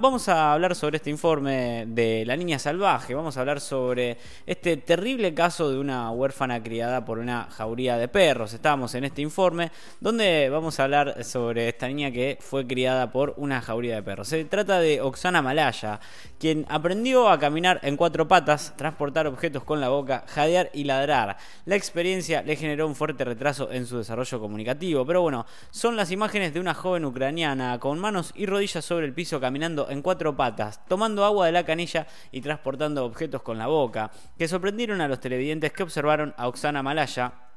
Vamos 0.00 0.28
a 0.28 0.52
hablar 0.52 0.76
sobre 0.76 0.98
este 0.98 1.10
informe 1.10 1.84
de 1.88 2.22
la 2.24 2.36
niña 2.36 2.60
salvaje, 2.60 3.16
vamos 3.16 3.36
a 3.36 3.40
hablar 3.40 3.60
sobre 3.60 4.16
este 4.46 4.76
terrible 4.76 5.34
caso 5.34 5.72
de 5.72 5.76
una 5.80 6.12
huérfana 6.12 6.62
criada 6.62 7.04
por 7.04 7.18
una 7.18 7.48
jauría 7.50 7.96
de 7.96 8.06
perros. 8.06 8.54
Estábamos 8.54 8.94
en 8.94 9.02
este 9.02 9.22
informe 9.22 9.72
donde 9.98 10.50
vamos 10.50 10.78
a 10.78 10.84
hablar 10.84 11.24
sobre 11.24 11.68
esta 11.68 11.88
niña 11.88 12.12
que 12.12 12.38
fue 12.40 12.64
criada 12.64 13.10
por 13.10 13.34
una 13.38 13.60
jauría 13.60 13.96
de 13.96 14.04
perros. 14.04 14.28
Se 14.28 14.44
trata 14.44 14.78
de 14.78 15.00
Oksana 15.00 15.42
Malaya, 15.42 15.98
quien 16.38 16.64
aprendió 16.68 17.28
a 17.28 17.40
caminar 17.40 17.80
en 17.82 17.96
cuatro 17.96 18.28
patas, 18.28 18.76
transportar 18.76 19.26
objetos 19.26 19.64
con 19.64 19.80
la 19.80 19.88
boca, 19.88 20.22
jadear 20.28 20.70
y 20.72 20.84
ladrar. 20.84 21.38
La 21.64 21.74
experiencia 21.74 22.42
le 22.42 22.54
generó 22.54 22.86
un 22.86 22.94
fuerte 22.94 23.24
retraso 23.24 23.72
en 23.72 23.84
su 23.84 23.98
desarrollo 23.98 24.38
comunicativo, 24.38 25.04
pero 25.04 25.22
bueno, 25.22 25.44
son 25.72 25.96
las 25.96 26.12
imágenes 26.12 26.54
de 26.54 26.60
una 26.60 26.74
joven 26.74 27.04
ucraniana 27.04 27.80
con 27.80 27.98
manos 27.98 28.30
y 28.36 28.46
rodillas 28.46 28.84
sobre 28.84 29.04
el 29.04 29.12
piso 29.12 29.40
caminando 29.40 29.87
en 29.88 30.02
cuatro 30.02 30.36
patas, 30.36 30.84
tomando 30.86 31.24
agua 31.24 31.46
de 31.46 31.52
la 31.52 31.64
canilla 31.64 32.06
y 32.30 32.40
transportando 32.40 33.04
objetos 33.04 33.42
con 33.42 33.58
la 33.58 33.66
boca, 33.66 34.10
que 34.36 34.48
sorprendieron 34.48 35.00
a 35.00 35.08
los 35.08 35.20
televidentes 35.20 35.72
que 35.72 35.82
observaron 35.82 36.34
a 36.36 36.48
Oksana 36.48 36.82
Malaya 36.82 37.47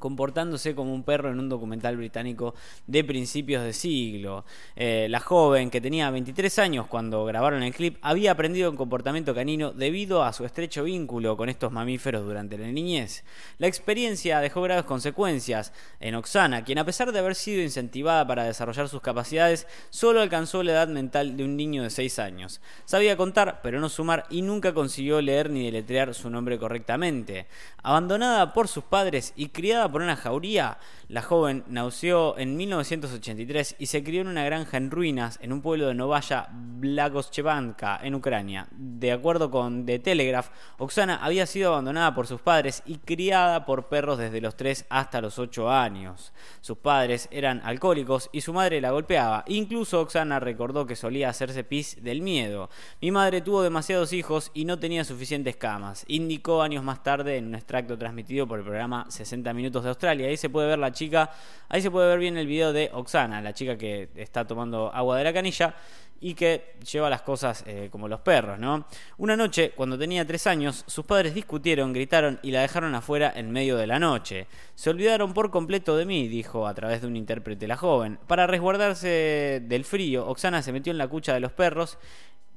comportándose 0.00 0.74
como 0.74 0.92
un 0.92 1.04
perro 1.04 1.30
en 1.30 1.38
un 1.38 1.48
documental 1.48 1.96
británico 1.96 2.54
de 2.88 3.04
principios 3.04 3.62
de 3.62 3.72
siglo. 3.72 4.44
Eh, 4.74 5.06
la 5.08 5.20
joven, 5.20 5.70
que 5.70 5.80
tenía 5.80 6.10
23 6.10 6.58
años 6.58 6.86
cuando 6.88 7.24
grabaron 7.24 7.62
el 7.62 7.72
clip, 7.72 7.98
había 8.02 8.32
aprendido 8.32 8.70
un 8.70 8.76
comportamiento 8.76 9.34
canino 9.34 9.70
debido 9.70 10.24
a 10.24 10.32
su 10.32 10.44
estrecho 10.44 10.82
vínculo 10.82 11.36
con 11.36 11.48
estos 11.48 11.70
mamíferos 11.70 12.24
durante 12.24 12.58
la 12.58 12.66
niñez. 12.66 13.22
La 13.58 13.68
experiencia 13.68 14.40
dejó 14.40 14.62
graves 14.62 14.84
consecuencias 14.84 15.72
en 16.00 16.14
Oksana, 16.16 16.64
quien 16.64 16.78
a 16.78 16.84
pesar 16.84 17.12
de 17.12 17.18
haber 17.18 17.34
sido 17.34 17.62
incentivada 17.62 18.26
para 18.26 18.44
desarrollar 18.44 18.88
sus 18.88 19.02
capacidades, 19.02 19.66
solo 19.90 20.20
alcanzó 20.20 20.62
la 20.62 20.72
edad 20.72 20.88
mental 20.88 21.36
de 21.36 21.44
un 21.44 21.56
niño 21.56 21.82
de 21.82 21.90
6 21.90 22.18
años. 22.18 22.60
Sabía 22.84 23.16
contar, 23.16 23.60
pero 23.62 23.80
no 23.80 23.88
sumar, 23.88 24.24
y 24.30 24.42
nunca 24.42 24.72
consiguió 24.72 25.20
leer 25.20 25.50
ni 25.50 25.64
deletrear 25.66 26.14
su 26.14 26.30
nombre 26.30 26.58
correctamente. 26.58 27.46
Abandonada 27.82 28.52
por 28.52 28.68
sus 28.68 28.84
padres 28.84 29.32
y 29.36 29.48
criada 29.48 29.89
por 29.90 30.02
una 30.02 30.16
jauría, 30.16 30.78
la 31.08 31.22
joven 31.22 31.64
nació 31.68 32.38
en 32.38 32.56
1983 32.56 33.76
y 33.78 33.86
se 33.86 34.04
crió 34.04 34.20
en 34.20 34.28
una 34.28 34.44
granja 34.44 34.76
en 34.76 34.90
ruinas 34.90 35.38
en 35.42 35.52
un 35.52 35.62
pueblo 35.62 35.88
de 35.88 35.94
Novaya 35.94 36.48
Blagoschevanka, 36.52 38.00
en 38.02 38.14
Ucrania. 38.14 38.68
De 38.72 39.12
acuerdo 39.12 39.50
con 39.50 39.86
The 39.86 39.98
Telegraph, 39.98 40.50
Oksana 40.78 41.16
había 41.16 41.46
sido 41.46 41.72
abandonada 41.72 42.14
por 42.14 42.26
sus 42.26 42.40
padres 42.40 42.82
y 42.86 42.98
criada 42.98 43.66
por 43.66 43.88
perros 43.88 44.18
desde 44.18 44.40
los 44.40 44.56
3 44.56 44.86
hasta 44.88 45.20
los 45.20 45.38
8 45.38 45.70
años. 45.70 46.32
Sus 46.60 46.78
padres 46.78 47.28
eran 47.30 47.60
alcohólicos 47.64 48.30
y 48.32 48.40
su 48.40 48.52
madre 48.52 48.80
la 48.80 48.90
golpeaba. 48.90 49.44
Incluso 49.48 50.00
Oksana 50.00 50.40
recordó 50.40 50.86
que 50.86 50.96
solía 50.96 51.28
hacerse 51.28 51.64
pis 51.64 52.02
del 52.02 52.22
miedo. 52.22 52.70
Mi 53.00 53.10
madre 53.10 53.40
tuvo 53.40 53.62
demasiados 53.62 54.12
hijos 54.12 54.50
y 54.54 54.64
no 54.64 54.78
tenía 54.78 55.04
suficientes 55.04 55.56
camas, 55.56 56.04
indicó 56.08 56.62
años 56.62 56.84
más 56.84 57.02
tarde 57.02 57.36
en 57.36 57.46
un 57.46 57.54
extracto 57.54 57.98
transmitido 57.98 58.46
por 58.46 58.58
el 58.58 58.64
programa 58.64 59.06
60 59.08 59.52
Minutos 59.54 59.79
de 59.84 59.90
Australia. 59.90 60.28
Ahí 60.28 60.36
se 60.36 60.50
puede 60.50 60.68
ver 60.68 60.78
la 60.78 60.92
chica, 60.92 61.30
ahí 61.68 61.82
se 61.82 61.90
puede 61.90 62.08
ver 62.08 62.18
bien 62.18 62.36
el 62.36 62.46
video 62.46 62.72
de 62.72 62.90
Oksana, 62.92 63.40
la 63.40 63.52
chica 63.52 63.76
que 63.76 64.08
está 64.14 64.46
tomando 64.46 64.92
agua 64.94 65.18
de 65.18 65.24
la 65.24 65.32
canilla 65.32 65.74
y 66.20 66.34
que 66.34 66.74
lleva 66.90 67.08
las 67.08 67.22
cosas 67.22 67.64
eh, 67.66 67.88
como 67.90 68.06
los 68.06 68.20
perros, 68.20 68.58
¿no? 68.58 68.86
Una 69.16 69.36
noche, 69.36 69.72
cuando 69.74 69.98
tenía 69.98 70.26
tres 70.26 70.46
años, 70.46 70.84
sus 70.86 71.06
padres 71.06 71.34
discutieron, 71.34 71.94
gritaron 71.94 72.38
y 72.42 72.50
la 72.50 72.60
dejaron 72.60 72.94
afuera 72.94 73.32
en 73.34 73.50
medio 73.50 73.78
de 73.78 73.86
la 73.86 73.98
noche. 73.98 74.46
Se 74.74 74.90
olvidaron 74.90 75.32
por 75.32 75.50
completo 75.50 75.96
de 75.96 76.04
mí, 76.04 76.28
dijo 76.28 76.66
a 76.66 76.74
través 76.74 77.00
de 77.00 77.06
un 77.06 77.16
intérprete 77.16 77.66
la 77.66 77.78
joven. 77.78 78.18
Para 78.26 78.46
resguardarse 78.46 79.62
del 79.64 79.84
frío, 79.86 80.26
Oksana 80.26 80.62
se 80.62 80.72
metió 80.72 80.90
en 80.90 80.98
la 80.98 81.08
cucha 81.08 81.32
de 81.32 81.40
los 81.40 81.52
perros 81.52 81.98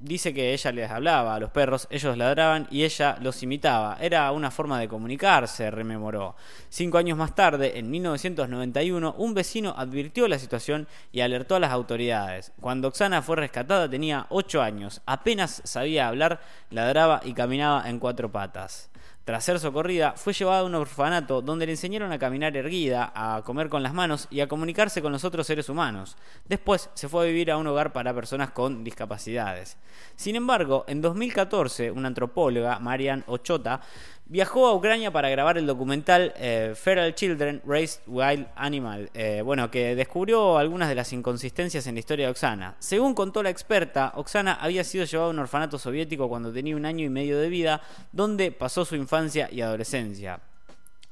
dice 0.04 0.34
que 0.34 0.54
ella 0.54 0.72
les 0.72 0.92
hablaba 0.92 1.34
a 1.34 1.40
los 1.40 1.50
perros, 1.50 1.88
ellos 1.90 2.18
ladraban 2.18 2.68
y 2.70 2.84
ella 2.84 3.18
los 3.22 3.42
imitaba. 3.42 3.98
Era 4.00 4.32
una 4.32 4.52
forma 4.52 4.80
de 4.80 4.88
comunicarse, 4.88 5.72
rememoró. 5.72 6.36
Cinco 6.70 6.98
años 6.98 7.18
más 7.18 7.34
tarde, 7.34 7.80
en 7.80 7.90
1991, 7.90 9.16
un 9.18 9.34
vecino 9.34 9.74
advirtió 9.78 10.28
la 10.28 10.40
situación 10.40 10.88
y 11.12 11.22
alertó 11.22 11.56
a 11.56 11.60
las 11.60 11.72
autoridades. 11.72 12.52
Cuando 12.60 12.90
Oxana 12.90 13.22
fue 13.22 13.38
rescatada 13.38 13.90
tenía 13.90 14.28
ocho 14.30 14.62
años, 14.62 15.02
apenas 15.06 15.62
sabía 15.64 16.08
hablar, 16.08 16.42
ladraba 16.70 17.22
y 17.24 17.34
caminaba 17.34 17.90
en 17.90 18.00
cuatro 18.00 18.32
patas. 18.32 18.90
Tras 19.26 19.46
ser 19.46 19.58
socorrida, 19.58 20.16
fue 20.18 20.34
llevada 20.34 20.60
a 20.60 20.64
un 20.66 20.76
orfanato 20.76 21.42
donde 21.42 21.66
le 21.66 21.72
enseñaron 21.72 22.12
a 22.12 22.20
caminar 22.20 22.58
erguida, 22.58 23.14
a 23.16 23.42
comer 23.44 23.70
con 23.70 23.82
las 23.82 23.94
manos 23.94 24.28
y 24.30 24.42
a 24.42 24.50
comunicarse 24.50 25.02
con 25.02 25.14
los 25.14 25.24
otros 25.24 25.48
seres 25.48 25.70
humanos. 25.70 26.18
Después 26.50 26.90
se 26.94 27.08
fue 27.08 27.24
a 27.24 27.28
vivir 27.28 27.50
a 27.50 27.56
un 27.56 27.68
hogar 27.68 27.94
para 27.94 28.14
personas 28.14 28.52
con 28.52 28.84
discapacidades. 28.84 29.78
Sin 30.18 30.36
embargo, 30.36 30.84
en 30.90 31.02
2014, 31.02 31.92
una 31.92 32.10
antropóloga, 32.10 32.80
Marian 32.80 33.24
Ochota, 33.28 33.80
viajó 34.26 34.68
a 34.68 34.74
Ucrania 34.74 35.12
para 35.12 35.30
grabar 35.30 35.58
el 35.58 35.68
documental 35.68 36.34
eh, 36.38 36.74
Feral 36.76 37.14
Children 37.16 37.62
Raised 37.66 38.02
Wild 38.08 38.48
Animal, 38.56 39.10
eh, 39.14 39.42
bueno, 39.44 39.70
que 39.70 39.96
descubrió 39.96 40.58
algunas 40.58 40.90
de 40.90 40.96
las 40.96 41.12
inconsistencias 41.14 41.86
en 41.88 41.96
la 41.96 42.00
historia 42.00 42.26
de 42.26 42.32
Oksana. 42.32 42.76
Según 42.80 43.14
contó 43.14 43.44
la 43.44 43.50
experta, 43.50 44.14
Oksana 44.16 44.54
había 44.54 44.84
sido 44.84 45.06
llevada 45.06 45.28
a 45.28 45.32
un 45.32 45.40
orfanato 45.40 45.78
soviético 45.78 46.30
cuando 46.30 46.52
tenía 46.52 46.76
un 46.76 46.86
año 46.86 47.06
y 47.06 47.10
medio 47.10 47.38
de 47.40 47.50
vida, 47.50 47.82
donde 48.12 48.52
pasó 48.52 48.86
su 48.86 48.96
infancia 48.96 49.50
y 49.52 49.62
adolescencia. 49.62 50.40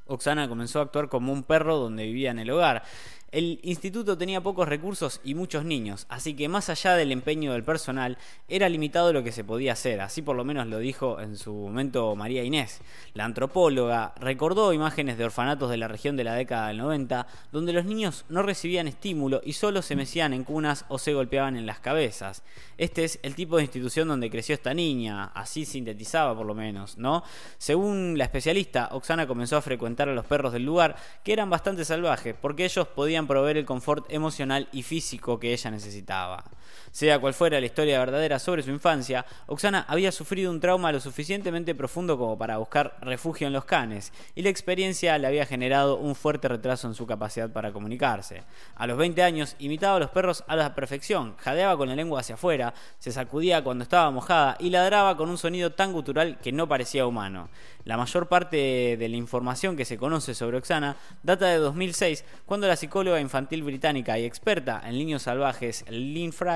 Oksana 0.07 0.47
comenzó 0.49 0.79
a 0.79 0.83
actuar 0.83 1.07
como 1.07 1.31
un 1.31 1.43
perro 1.43 1.77
donde 1.77 2.03
vivía 2.03 2.31
en 2.31 2.39
el 2.39 2.49
hogar. 2.49 2.83
El 3.31 3.61
instituto 3.63 4.17
tenía 4.17 4.41
pocos 4.41 4.67
recursos 4.67 5.21
y 5.23 5.35
muchos 5.35 5.63
niños, 5.63 6.05
así 6.09 6.33
que 6.33 6.49
más 6.49 6.69
allá 6.69 6.97
del 6.97 7.13
empeño 7.13 7.53
del 7.53 7.63
personal, 7.63 8.17
era 8.49 8.67
limitado 8.67 9.13
lo 9.13 9.23
que 9.23 9.31
se 9.31 9.45
podía 9.45 9.71
hacer, 9.71 10.01
así 10.01 10.21
por 10.21 10.35
lo 10.35 10.43
menos 10.43 10.67
lo 10.67 10.79
dijo 10.79 11.17
en 11.21 11.37
su 11.37 11.53
momento 11.53 12.13
María 12.17 12.43
Inés. 12.43 12.81
La 13.13 13.23
antropóloga 13.23 14.13
recordó 14.19 14.73
imágenes 14.73 15.17
de 15.17 15.23
orfanatos 15.23 15.69
de 15.69 15.77
la 15.77 15.87
región 15.87 16.17
de 16.17 16.25
la 16.25 16.33
década 16.33 16.67
del 16.67 16.79
90, 16.79 17.25
donde 17.53 17.71
los 17.71 17.85
niños 17.85 18.25
no 18.27 18.43
recibían 18.43 18.89
estímulo 18.89 19.39
y 19.45 19.53
solo 19.53 19.81
se 19.81 19.95
mecían 19.95 20.33
en 20.33 20.43
cunas 20.43 20.83
o 20.89 20.99
se 20.99 21.13
golpeaban 21.13 21.55
en 21.55 21.65
las 21.65 21.79
cabezas. 21.79 22.43
Este 22.77 23.05
es 23.05 23.17
el 23.23 23.35
tipo 23.35 23.55
de 23.55 23.63
institución 23.63 24.09
donde 24.09 24.29
creció 24.29 24.55
esta 24.55 24.73
niña, 24.73 25.31
así 25.35 25.63
sintetizaba 25.63 26.35
por 26.35 26.45
lo 26.45 26.53
menos, 26.53 26.97
¿no? 26.97 27.23
Según 27.57 28.17
la 28.17 28.25
especialista, 28.25 28.89
Oksana 28.91 29.25
comenzó 29.25 29.55
a 29.55 29.61
frecuentar 29.61 30.09
a 30.09 30.13
los 30.13 30.25
perros 30.25 30.51
del 30.51 30.65
lugar, 30.65 30.97
que 31.23 31.31
eran 31.31 31.49
bastante 31.49 31.85
salvajes, 31.85 32.35
porque 32.35 32.65
ellos 32.65 32.87
podían 32.89 33.20
proveer 33.27 33.57
el 33.57 33.65
confort 33.65 34.05
emocional 34.11 34.67
y 34.71 34.83
físico 34.83 35.39
que 35.39 35.53
ella 35.53 35.71
necesitaba. 35.71 36.43
Sea 36.91 37.19
cual 37.19 37.33
fuera 37.33 37.59
la 37.59 37.65
historia 37.65 37.99
verdadera 37.99 38.39
sobre 38.39 38.63
su 38.63 38.69
infancia, 38.69 39.25
Oksana 39.47 39.85
había 39.87 40.11
sufrido 40.11 40.51
un 40.51 40.59
trauma 40.59 40.91
lo 40.91 40.99
suficientemente 40.99 41.73
profundo 41.73 42.17
como 42.17 42.37
para 42.37 42.57
buscar 42.57 42.97
refugio 43.01 43.47
en 43.47 43.53
los 43.53 43.65
canes, 43.65 44.11
y 44.35 44.41
la 44.41 44.49
experiencia 44.49 45.17
le 45.17 45.27
había 45.27 45.45
generado 45.45 45.97
un 45.97 46.15
fuerte 46.15 46.47
retraso 46.47 46.87
en 46.87 46.93
su 46.93 47.07
capacidad 47.07 47.49
para 47.49 47.71
comunicarse. 47.71 48.43
A 48.75 48.87
los 48.87 48.97
20 48.97 49.23
años 49.23 49.55
imitaba 49.59 49.97
a 49.97 49.99
los 49.99 50.09
perros 50.09 50.43
a 50.47 50.55
la 50.55 50.75
perfección, 50.75 51.35
jadeaba 51.37 51.77
con 51.77 51.89
la 51.89 51.95
lengua 51.95 52.19
hacia 52.19 52.35
afuera, 52.35 52.73
se 52.99 53.11
sacudía 53.11 53.63
cuando 53.63 53.83
estaba 53.83 54.11
mojada 54.11 54.57
y 54.59 54.69
ladraba 54.69 55.15
con 55.17 55.29
un 55.29 55.37
sonido 55.37 55.71
tan 55.71 55.93
gutural 55.93 56.37
que 56.39 56.51
no 56.51 56.67
parecía 56.67 57.05
humano. 57.05 57.49
La 57.85 57.97
mayor 57.97 58.27
parte 58.27 58.97
de 58.97 59.09
la 59.09 59.15
información 59.15 59.75
que 59.75 59.85
se 59.85 59.97
conoce 59.97 60.35
sobre 60.35 60.57
Oksana 60.57 60.97
data 61.23 61.47
de 61.47 61.57
2006, 61.57 62.25
cuando 62.45 62.67
la 62.67 62.75
psicóloga 62.75 63.19
infantil 63.19 63.63
británica 63.63 64.19
y 64.19 64.25
experta 64.25 64.81
en 64.85 64.97
niños 64.97 65.23
salvajes 65.23 65.85
Lynn 65.89 66.33
Fry 66.33 66.50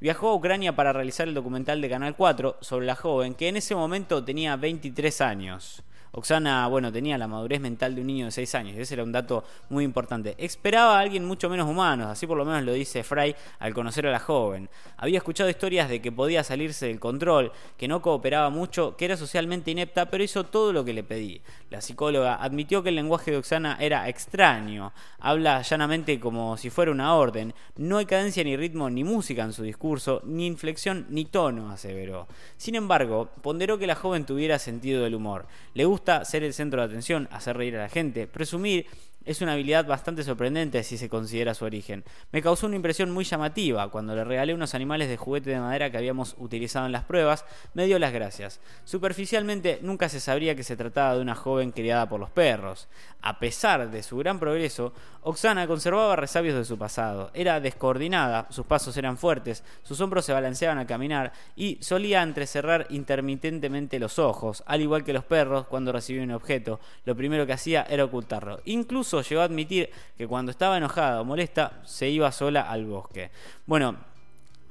viajó 0.00 0.28
a 0.28 0.34
Ucrania 0.34 0.74
para 0.74 0.92
realizar 0.92 1.28
el 1.28 1.34
documental 1.34 1.80
de 1.80 1.88
Canal 1.88 2.16
4 2.16 2.58
sobre 2.60 2.86
la 2.86 2.94
joven 2.94 3.34
que 3.34 3.48
en 3.48 3.56
ese 3.56 3.74
momento 3.74 4.24
tenía 4.24 4.56
23 4.56 5.20
años. 5.20 5.82
Oksana, 6.12 6.66
bueno, 6.66 6.90
tenía 6.90 7.16
la 7.16 7.28
madurez 7.28 7.60
mental 7.60 7.94
de 7.94 8.00
un 8.00 8.06
niño 8.08 8.24
de 8.26 8.32
6 8.32 8.54
años, 8.56 8.76
ese 8.76 8.94
era 8.94 9.04
un 9.04 9.12
dato 9.12 9.44
muy 9.68 9.84
importante. 9.84 10.34
Esperaba 10.38 10.98
a 10.98 11.00
alguien 11.00 11.24
mucho 11.24 11.48
menos 11.48 11.68
humano, 11.68 12.08
así 12.08 12.26
por 12.26 12.36
lo 12.36 12.44
menos 12.44 12.64
lo 12.64 12.72
dice 12.72 13.04
Fry 13.04 13.34
al 13.60 13.74
conocer 13.74 14.06
a 14.08 14.10
la 14.10 14.18
joven. 14.18 14.68
Había 14.96 15.18
escuchado 15.18 15.48
historias 15.48 15.88
de 15.88 16.02
que 16.02 16.10
podía 16.10 16.42
salirse 16.42 16.86
del 16.86 16.98
control, 16.98 17.52
que 17.76 17.86
no 17.86 18.02
cooperaba 18.02 18.50
mucho, 18.50 18.96
que 18.96 19.04
era 19.04 19.16
socialmente 19.16 19.70
inepta, 19.70 20.10
pero 20.10 20.24
hizo 20.24 20.44
todo 20.44 20.72
lo 20.72 20.84
que 20.84 20.92
le 20.92 21.04
pedí. 21.04 21.42
La 21.70 21.80
psicóloga 21.80 22.42
admitió 22.42 22.82
que 22.82 22.88
el 22.88 22.96
lenguaje 22.96 23.30
de 23.30 23.36
Oksana 23.36 23.76
era 23.78 24.08
extraño, 24.08 24.92
habla 25.20 25.62
llanamente 25.62 26.18
como 26.18 26.56
si 26.56 26.70
fuera 26.70 26.90
una 26.90 27.14
orden, 27.14 27.54
no 27.76 27.98
hay 27.98 28.06
cadencia 28.06 28.42
ni 28.42 28.56
ritmo 28.56 28.90
ni 28.90 29.04
música 29.04 29.44
en 29.44 29.52
su 29.52 29.62
discurso, 29.62 30.22
ni 30.24 30.46
inflexión 30.46 31.06
ni 31.08 31.24
tono, 31.24 31.70
aseveró. 31.70 32.26
Sin 32.56 32.74
embargo, 32.74 33.28
ponderó 33.42 33.78
que 33.78 33.86
la 33.86 33.94
joven 33.94 34.24
tuviera 34.24 34.58
sentido 34.58 35.04
del 35.04 35.14
humor. 35.14 35.46
Le 35.74 35.84
gusta 35.84 35.99
ser 36.24 36.42
el 36.42 36.54
centro 36.54 36.80
de 36.80 36.86
atención, 36.86 37.28
hacer 37.30 37.56
reír 37.56 37.76
a 37.76 37.82
la 37.82 37.88
gente, 37.88 38.26
presumir 38.26 38.86
Es 39.26 39.42
una 39.42 39.52
habilidad 39.52 39.84
bastante 39.84 40.24
sorprendente 40.24 40.82
si 40.82 40.96
se 40.96 41.10
considera 41.10 41.52
su 41.52 41.66
origen. 41.66 42.04
Me 42.32 42.40
causó 42.40 42.66
una 42.66 42.76
impresión 42.76 43.10
muy 43.10 43.24
llamativa. 43.24 43.90
Cuando 43.90 44.14
le 44.14 44.24
regalé 44.24 44.54
unos 44.54 44.74
animales 44.74 45.10
de 45.10 45.18
juguete 45.18 45.50
de 45.50 45.60
madera 45.60 45.90
que 45.90 45.98
habíamos 45.98 46.36
utilizado 46.38 46.86
en 46.86 46.92
las 46.92 47.04
pruebas, 47.04 47.44
me 47.74 47.84
dio 47.84 47.98
las 47.98 48.14
gracias. 48.14 48.60
Superficialmente 48.84 49.78
nunca 49.82 50.08
se 50.08 50.20
sabría 50.20 50.54
que 50.54 50.64
se 50.64 50.74
trataba 50.74 51.16
de 51.16 51.20
una 51.20 51.34
joven 51.34 51.70
criada 51.70 52.08
por 52.08 52.18
los 52.18 52.30
perros. 52.30 52.88
A 53.20 53.38
pesar 53.38 53.90
de 53.90 54.02
su 54.02 54.16
gran 54.16 54.40
progreso, 54.40 54.94
Oksana 55.22 55.66
conservaba 55.66 56.16
resabios 56.16 56.54
de 56.54 56.64
su 56.64 56.78
pasado. 56.78 57.30
Era 57.34 57.60
descoordinada, 57.60 58.46
sus 58.48 58.64
pasos 58.64 58.96
eran 58.96 59.18
fuertes, 59.18 59.62
sus 59.82 60.00
hombros 60.00 60.24
se 60.24 60.32
balanceaban 60.32 60.78
al 60.78 60.86
caminar 60.86 61.34
y 61.56 61.76
solía 61.82 62.22
entrecerrar 62.22 62.86
intermitentemente 62.88 63.98
los 63.98 64.18
ojos, 64.18 64.62
al 64.64 64.80
igual 64.80 65.04
que 65.04 65.12
los 65.12 65.24
perros 65.24 65.66
cuando 65.66 65.92
recibían 65.92 66.30
un 66.30 66.36
objeto. 66.36 66.80
Lo 67.04 67.14
primero 67.14 67.44
que 67.46 67.52
hacía 67.52 67.82
era 67.82 68.04
ocultarlo. 68.04 68.62
Incluso 68.64 69.09
llegó 69.28 69.42
a 69.42 69.44
admitir 69.44 69.90
que 70.16 70.26
cuando 70.26 70.50
estaba 70.52 70.76
enojada 70.76 71.20
o 71.20 71.24
molesta 71.24 71.80
se 71.84 72.08
iba 72.08 72.30
sola 72.32 72.62
al 72.62 72.86
bosque. 72.86 73.30
Bueno, 73.66 73.96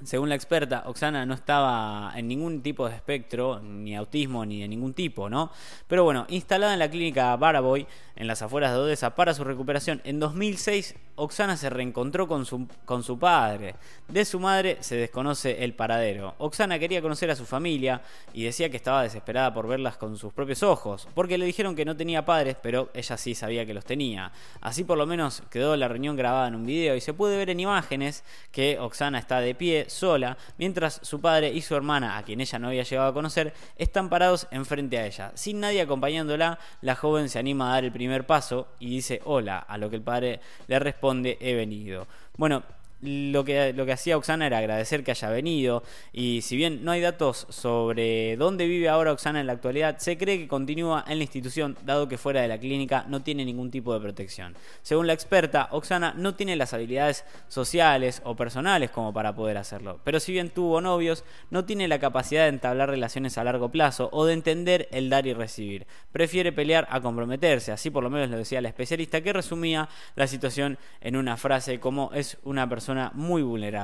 según 0.03 0.29
la 0.29 0.35
experta, 0.35 0.83
Oksana 0.85 1.25
no 1.25 1.33
estaba 1.33 2.13
en 2.15 2.27
ningún 2.27 2.61
tipo 2.61 2.87
de 2.87 2.95
espectro, 2.95 3.59
ni 3.59 3.95
autismo, 3.95 4.45
ni 4.45 4.61
de 4.61 4.67
ningún 4.67 4.93
tipo, 4.93 5.29
¿no? 5.29 5.51
Pero 5.87 6.03
bueno, 6.03 6.25
instalada 6.29 6.73
en 6.73 6.79
la 6.79 6.89
clínica 6.89 7.35
Baraboy, 7.35 7.85
en 8.15 8.27
las 8.27 8.41
afueras 8.41 8.71
de 8.71 8.79
Odessa, 8.79 9.15
para 9.15 9.33
su 9.33 9.43
recuperación, 9.43 10.01
en 10.03 10.19
2006 10.19 10.95
Oksana 11.19 11.57
se 11.57 11.69
reencontró 11.69 12.27
con 12.29 12.45
su, 12.45 12.67
con 12.85 13.03
su 13.03 13.19
padre. 13.19 13.75
De 14.07 14.23
su 14.23 14.39
madre 14.39 14.77
se 14.79 14.95
desconoce 14.95 15.65
el 15.65 15.73
paradero. 15.73 16.35
Oksana 16.37 16.79
quería 16.79 17.01
conocer 17.01 17.29
a 17.29 17.35
su 17.35 17.45
familia 17.45 18.01
y 18.33 18.43
decía 18.43 18.69
que 18.69 18.77
estaba 18.77 19.03
desesperada 19.03 19.53
por 19.53 19.67
verlas 19.67 19.97
con 19.97 20.17
sus 20.17 20.31
propios 20.31 20.63
ojos, 20.63 21.09
porque 21.13 21.37
le 21.37 21.45
dijeron 21.45 21.75
que 21.75 21.83
no 21.83 21.97
tenía 21.97 22.25
padres, 22.25 22.55
pero 22.61 22.89
ella 22.93 23.17
sí 23.17 23.35
sabía 23.35 23.65
que 23.65 23.73
los 23.73 23.83
tenía. 23.83 24.31
Así 24.61 24.85
por 24.85 24.97
lo 24.97 25.05
menos 25.05 25.43
quedó 25.49 25.75
la 25.75 25.89
reunión 25.89 26.15
grabada 26.15 26.47
en 26.47 26.55
un 26.55 26.65
video 26.65 26.95
y 26.95 27.01
se 27.01 27.13
puede 27.13 27.37
ver 27.37 27.49
en 27.49 27.59
imágenes 27.59 28.23
que 28.53 28.79
Oksana 28.79 29.19
está 29.19 29.41
de 29.41 29.55
pie 29.55 29.88
sola, 29.89 30.37
mientras 30.57 30.99
su 31.03 31.19
padre 31.19 31.51
y 31.51 31.61
su 31.61 31.75
hermana, 31.75 32.17
a 32.17 32.23
quien 32.23 32.41
ella 32.41 32.59
no 32.59 32.67
había 32.67 32.83
llegado 32.83 33.09
a 33.09 33.13
conocer, 33.13 33.53
están 33.75 34.09
parados 34.09 34.47
enfrente 34.51 34.97
a 34.97 35.05
ella. 35.05 35.31
Sin 35.35 35.59
nadie 35.59 35.81
acompañándola, 35.81 36.59
la 36.81 36.95
joven 36.95 37.29
se 37.29 37.39
anima 37.39 37.69
a 37.69 37.73
dar 37.75 37.85
el 37.85 37.91
primer 37.91 38.25
paso 38.25 38.67
y 38.79 38.89
dice 38.89 39.21
hola, 39.25 39.59
a 39.59 39.77
lo 39.77 39.89
que 39.89 39.97
el 39.97 40.01
padre 40.01 40.39
le 40.67 40.79
responde 40.79 41.37
he 41.41 41.53
venido. 41.53 42.07
Bueno, 42.37 42.63
lo 43.01 43.45
que, 43.45 43.73
lo 43.73 43.85
que 43.85 43.93
hacía 43.93 44.17
Oxana 44.17 44.47
era 44.47 44.57
agradecer 44.57 45.03
que 45.03 45.11
haya 45.11 45.29
venido 45.29 45.83
y 46.11 46.41
si 46.41 46.57
bien 46.57 46.83
no 46.83 46.91
hay 46.91 47.01
datos 47.01 47.47
sobre 47.49 48.35
dónde 48.37 48.67
vive 48.67 48.89
ahora 48.89 49.13
Oxana 49.13 49.39
en 49.39 49.47
la 49.47 49.53
actualidad, 49.53 49.97
se 49.99 50.17
cree 50.17 50.37
que 50.37 50.47
continúa 50.47 51.05
en 51.07 51.17
la 51.17 51.23
institución 51.23 51.77
dado 51.85 52.07
que 52.07 52.17
fuera 52.17 52.41
de 52.41 52.47
la 52.47 52.59
clínica 52.59 53.05
no 53.07 53.21
tiene 53.21 53.45
ningún 53.45 53.71
tipo 53.71 53.93
de 53.93 54.01
protección. 54.01 54.55
Según 54.81 55.07
la 55.07 55.13
experta, 55.13 55.69
Oxana 55.71 56.13
no 56.17 56.35
tiene 56.35 56.55
las 56.55 56.73
habilidades 56.73 57.25
sociales 57.47 58.21
o 58.25 58.35
personales 58.35 58.91
como 58.91 59.13
para 59.13 59.33
poder 59.33 59.57
hacerlo, 59.57 59.99
pero 60.03 60.19
si 60.19 60.33
bien 60.33 60.49
tuvo 60.49 60.81
novios, 60.81 61.23
no 61.49 61.65
tiene 61.65 61.87
la 61.87 61.99
capacidad 61.99 62.43
de 62.43 62.49
entablar 62.49 62.89
relaciones 62.89 63.37
a 63.37 63.43
largo 63.43 63.69
plazo 63.69 64.09
o 64.11 64.25
de 64.25 64.33
entender 64.33 64.89
el 64.91 65.09
dar 65.09 65.25
y 65.25 65.33
recibir. 65.33 65.87
Prefiere 66.11 66.51
pelear 66.51 66.87
a 66.91 67.01
comprometerse, 67.01 67.71
así 67.71 67.89
por 67.89 68.03
lo 68.03 68.09
menos 68.09 68.29
lo 68.29 68.37
decía 68.37 68.61
la 68.61 68.69
especialista 68.69 69.21
que 69.21 69.33
resumía 69.33 69.87
la 70.15 70.27
situación 70.27 70.77
en 71.01 71.15
una 71.15 71.37
frase 71.37 71.79
como 71.79 72.11
es 72.13 72.37
una 72.43 72.67
persona 72.67 72.88
muy 73.13 73.41
vulnerable. 73.41 73.77